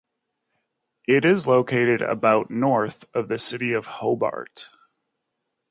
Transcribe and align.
It 1.07 1.23
is 1.23 1.45
located 1.45 2.01
about 2.01 2.49
north 2.49 3.05
of 3.13 3.27
the 3.27 3.37
city 3.37 3.71
of 3.71 3.85
Hobart. 3.85 4.71